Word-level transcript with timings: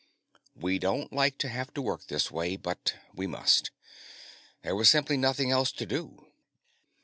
We 0.55 0.79
don't 0.79 1.13
like 1.13 1.37
to 1.37 1.49
have 1.49 1.71
to 1.75 1.81
work 1.83 2.07
this 2.07 2.31
way, 2.31 2.55
but 2.55 2.95
we 3.13 3.27
must. 3.27 3.69
There 4.63 4.75
was 4.75 4.89
simply 4.89 5.15
nothing 5.15 5.51
else 5.51 5.71
to 5.73 5.85
do." 5.85 6.25